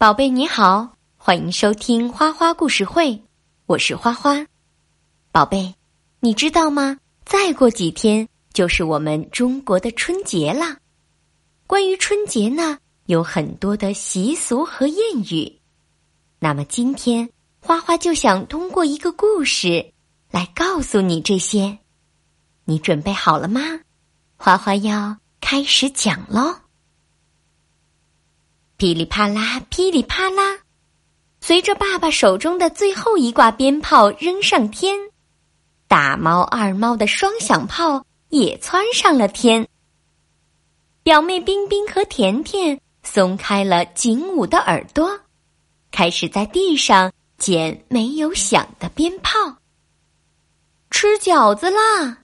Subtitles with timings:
[0.00, 3.22] 宝贝你好，欢迎收听花花故事会，
[3.66, 4.46] 我是花花。
[5.30, 5.74] 宝贝，
[6.20, 6.96] 你知道吗？
[7.26, 10.78] 再过几天就是我们中国的春节啦。
[11.66, 15.58] 关于春节呢，有很多的习俗和谚语。
[16.38, 17.28] 那么今天
[17.60, 19.92] 花花就想通过一个故事
[20.30, 21.76] 来告诉你这些。
[22.64, 23.60] 你准备好了吗？
[24.38, 26.56] 花花要开始讲喽。
[28.80, 30.56] 噼里啪啦，噼里啪啦，
[31.42, 34.96] 随着爸爸手中的最后一挂鞭炮扔上天，
[35.86, 39.68] 大猫二猫的双响炮也窜上了天。
[41.02, 45.20] 表妹冰冰和甜甜松开了紧捂的耳朵，
[45.90, 49.56] 开始在地上捡没有响的鞭炮。
[50.90, 52.16] 吃饺子啦！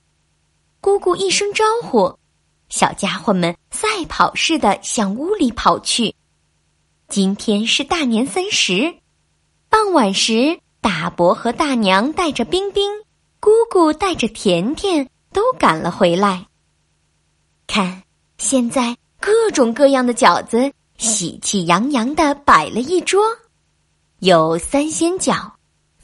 [0.81, 2.17] 姑姑一声招呼，
[2.69, 6.15] 小家伙们赛跑似的向屋里跑去。
[7.09, 8.95] 今天是大年三十，
[9.69, 12.91] 傍晚时，大伯和大娘带着冰冰，
[13.39, 16.45] 姑姑带着甜甜都赶了回来。
[17.65, 18.03] 看，
[18.37, 23.23] 现在各种各样的饺子喜气洋洋的摆了一桌，
[24.19, 25.49] 有三鲜饺、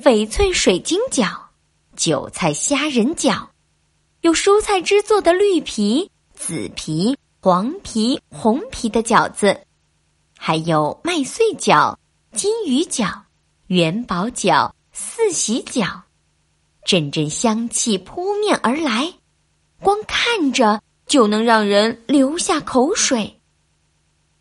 [0.02, 1.36] 翡翠水晶饺、
[1.98, 3.48] 韭菜虾仁饺，
[4.22, 9.60] 有蔬菜汁做的绿皮、紫皮、黄皮、红皮的饺子。
[10.46, 11.96] 还有麦穗饺、
[12.34, 13.18] 金鱼饺、
[13.68, 16.02] 元宝饺、四喜饺，
[16.84, 19.14] 阵阵香气扑面而来，
[19.80, 23.40] 光看着就能让人流下口水。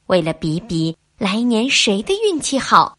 [0.06, 2.98] 为了比比来年谁的运气好，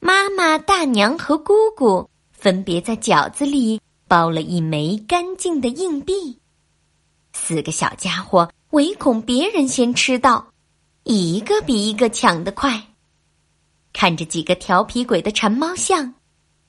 [0.00, 6.36] 妈妈、大娘和姑姑分别在饺子里包了一枚干净的硬币。
[7.32, 10.44] 四个小家伙唯恐别人先吃到。
[11.08, 12.84] 一个比一个抢得快，
[13.92, 16.12] 看着几个调皮鬼的馋猫像，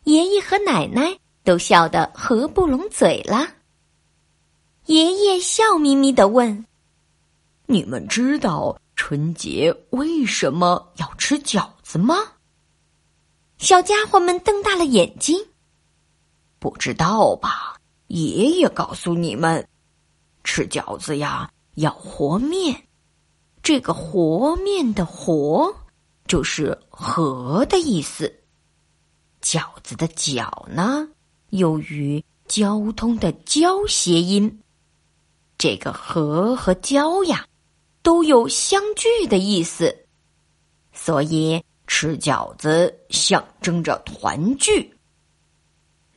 [0.04, 3.48] 爷爷和奶奶都笑得合不拢嘴了。
[4.86, 6.64] 爷爷笑眯眯的问
[7.66, 12.16] ：“你们知道春节为什么要吃饺子吗？”
[13.58, 15.36] 小家伙们瞪大了眼睛。
[16.60, 17.76] 不知道吧？
[18.06, 19.68] 爷爷告诉你们，
[20.44, 22.84] 吃饺子呀要和面。
[23.68, 25.76] 这个和面的“和”
[26.26, 28.34] 就是和的意思，
[29.42, 31.06] 饺子的“饺”呢，
[31.50, 34.62] 又与交通的“交”谐音。
[35.58, 37.46] 这个“和”和“交”呀，
[38.02, 39.94] 都有相聚的意思，
[40.94, 44.98] 所以吃饺子象征着团聚。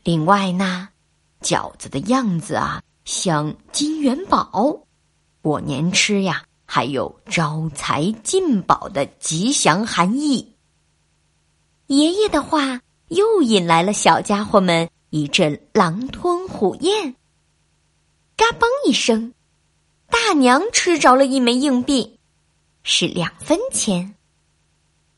[0.05, 0.89] 另外呢，
[1.43, 4.85] 饺子的样子啊，像金元宝，
[5.43, 6.45] 过年吃呀。
[6.73, 10.55] 还有招财进宝的吉祥含义。
[11.89, 17.17] 爷爷的话又引来了小家伙们一阵狼吞虎咽。
[18.37, 19.35] 嘎嘣一声，
[20.09, 22.21] 大娘吃着了一枚硬币，
[22.85, 24.15] 是两分钱。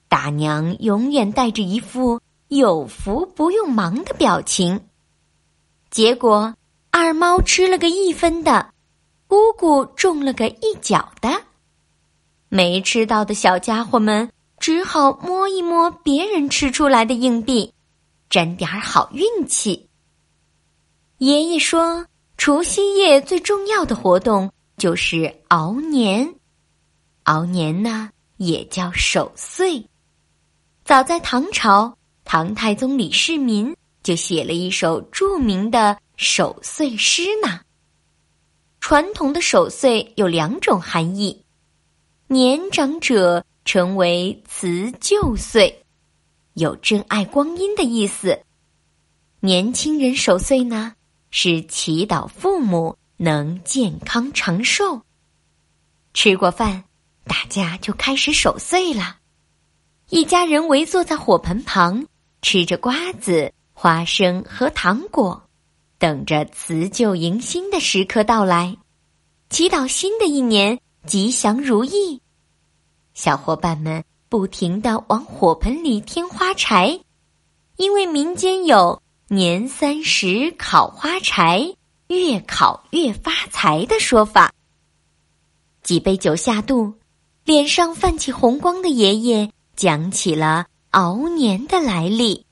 [0.09, 4.87] 大娘永远带着一副有福不用忙的表情。
[5.91, 6.55] 结果
[6.91, 8.72] 二猫吃了个一分的。
[9.33, 11.31] 姑姑中了个一角的，
[12.51, 17.73] 没吃到的小家伙们只好摸一摸别人吃出来的硬币，
[18.29, 19.89] 沾点好运气。
[21.17, 22.05] 爷爷说，
[22.37, 26.35] 除夕夜最重要的活动就是熬年，
[27.23, 29.83] 熬年呢也叫守岁。
[30.85, 37.61] 早在唐朝，唐太宗李世民就写了一首著名的守岁诗呢。
[38.83, 41.41] 传统的守岁有两种含义：
[42.27, 45.85] 年长者成为辞旧岁，
[46.55, 48.37] 有珍爱光阴的意思；
[49.39, 50.95] 年轻人守岁呢，
[51.31, 55.01] 是祈祷父母能健康长寿。
[56.13, 56.83] 吃过饭，
[57.25, 59.19] 大家就开始守岁了。
[60.09, 62.05] 一家人围坐在火盆旁，
[62.43, 65.42] 吃着瓜子、花生和糖果。
[66.03, 68.77] 等着辞旧迎新的时刻到来，
[69.51, 72.21] 祈祷新的一年吉祥如意。
[73.15, 76.99] 小伙伴们不停的往火盆里添花柴，
[77.77, 79.01] 因为民间有
[79.31, 81.73] “年三十烤花柴，
[82.09, 84.53] 越烤越发财”的说法。
[85.85, 86.95] 几杯酒下肚，
[87.45, 92.45] 脸上泛起红光的爷爷讲起了熬年的来历。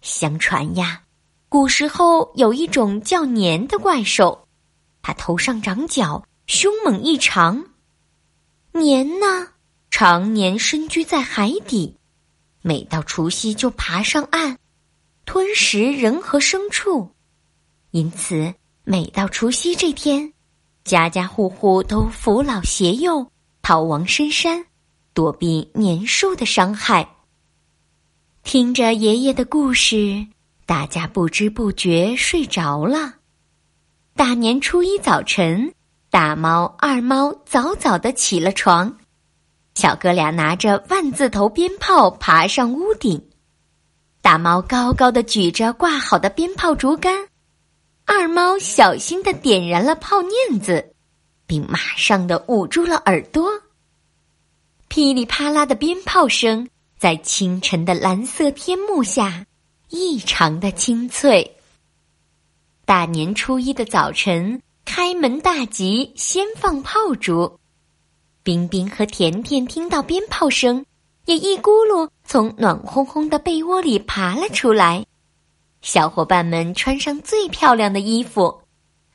[0.00, 1.02] 相传呀。
[1.48, 4.46] 古时候有一种叫年的怪兽，
[5.00, 7.64] 它头上长角，凶猛异常。
[8.72, 9.48] 年呢，
[9.90, 11.96] 常年深居在海底，
[12.60, 14.58] 每到除夕就爬上岸，
[15.24, 17.10] 吞食人和牲畜。
[17.92, 18.54] 因此，
[18.84, 20.30] 每到除夕这天，
[20.84, 23.26] 家家户户都扶老携幼，
[23.62, 24.66] 逃往深山，
[25.14, 27.08] 躲避年兽的伤害。
[28.44, 30.26] 听着爷爷的故事，
[30.68, 33.14] 大家不知不觉睡着了。
[34.14, 35.72] 大年初一早晨，
[36.10, 38.94] 大猫、二猫早早的起了床，
[39.74, 43.30] 小哥俩拿着万字头鞭炮爬上屋顶。
[44.20, 47.14] 大猫高高的举着挂好的鞭炮竹竿，
[48.04, 50.92] 二猫小心的点燃了炮念子，
[51.46, 53.48] 并马上的捂住了耳朵。
[54.88, 56.68] 噼里啪啦的鞭炮声。
[56.98, 59.46] 在清晨的蓝色天幕下，
[59.90, 61.56] 异常的清脆。
[62.84, 67.58] 大年初一的早晨，开门大吉，先放炮竹。
[68.42, 70.84] 冰冰和甜甜听到鞭炮声，
[71.26, 75.04] 也一咕噜从暖烘烘的被窝里爬了出来。
[75.82, 78.62] 小伙伴们穿上最漂亮的衣服，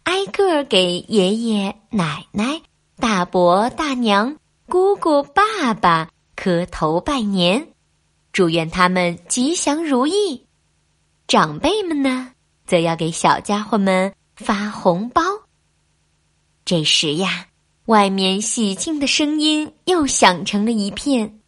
[0.03, 2.61] 挨个给爷爷奶奶、
[2.99, 4.37] 大伯大娘、
[4.69, 7.67] 姑姑爸爸磕头拜年。
[8.31, 10.42] 祝愿他们吉祥如意，
[11.27, 12.31] 长辈们呢，
[12.65, 15.21] 则要给小家伙们发红包。
[16.65, 17.47] 这时呀，
[17.85, 21.39] 外面喜庆的声音又响成了一片，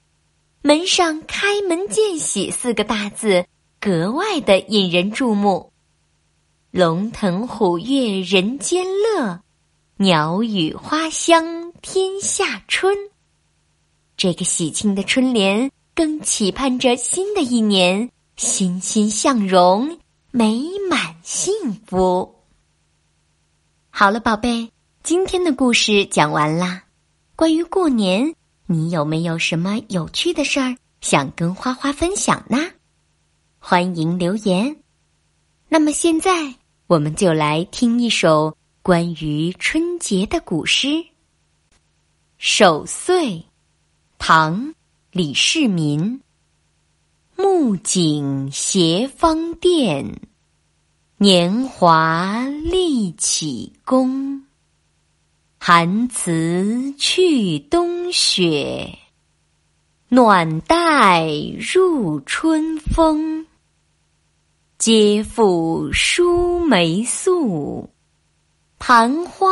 [0.61, 3.45] 门上“开门见喜”四个大字
[3.79, 5.71] 格外的引人注目。
[6.71, 9.41] 龙腾虎跃人间乐，
[9.97, 12.95] 鸟语花香天下春。
[14.17, 15.71] 这个喜庆的春联。
[15.95, 19.97] 更期盼着新的一年欣欣向荣、
[20.29, 21.53] 美满幸
[21.85, 22.35] 福。
[23.89, 24.69] 好了，宝贝，
[25.03, 26.83] 今天的故事讲完啦。
[27.37, 28.35] 关于过年，
[28.65, 32.57] 你有没有什么有趣的事儿想跟花花分享呢？
[33.57, 34.75] 欢迎留言。
[35.69, 36.55] 那么现在，
[36.87, 40.87] 我们就来听一首关于春节的古诗
[42.37, 43.29] 《守岁》，
[44.17, 44.73] 唐。
[45.11, 46.19] 李世民，
[47.37, 50.21] 木槿斜芳殿，
[51.17, 54.41] 年华立启功。
[55.59, 58.97] 寒辞去冬雪，
[60.07, 61.27] 暖带
[61.59, 63.45] 入春风。
[64.77, 67.89] 皆付疏梅素，
[68.79, 69.49] 盘花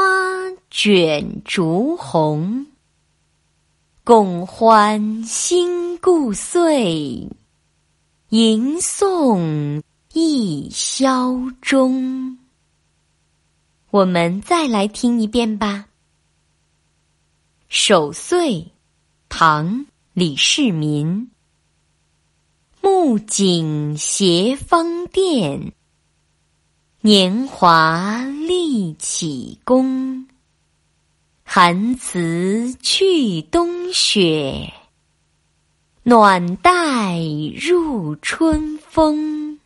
[0.69, 2.65] 卷烛红。
[4.05, 7.27] 共欢新故岁，
[8.35, 12.39] 吟诵一宵中。
[13.91, 15.85] 我们再来听一遍吧。
[17.69, 18.49] 《守岁》
[19.29, 19.67] 唐·
[20.13, 21.29] 李世民。
[22.81, 25.71] 木槿斜芳甸，
[27.01, 30.27] 年华立启功。
[31.43, 34.73] 寒辞去冬雪，
[36.05, 37.17] 暖带
[37.55, 39.57] 入春风。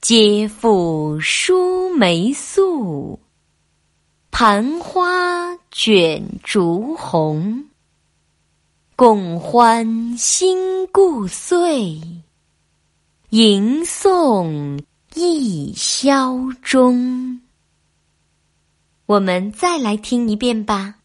[0.00, 3.20] 皆付疏梅素，
[4.32, 7.66] 盘花卷烛红。
[8.96, 12.00] 共欢新故岁，
[13.30, 14.82] 迎送
[15.14, 17.40] 一宵中。
[19.06, 20.96] 我们再来听一遍吧。《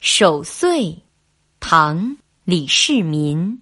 [0.00, 0.86] 守岁》，
[1.60, 1.96] 唐·
[2.50, 3.60] 李世民。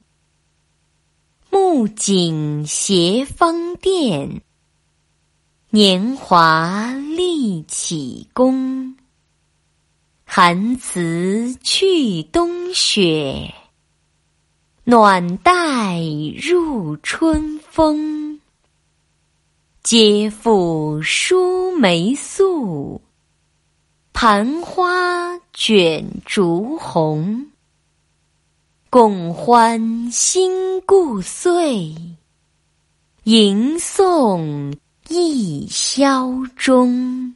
[1.50, 4.43] 木槿斜方殿，
[5.71, 8.97] 年华立启功。
[10.25, 13.52] 寒辞去冬雪，
[14.85, 16.00] 暖带
[16.40, 18.40] 入春风。
[19.83, 23.00] 接复疏梅素。
[24.12, 27.49] 盘花卷烛红，
[28.88, 31.95] 共欢新故岁，
[33.25, 34.73] 吟诵
[35.09, 37.35] 一宵中。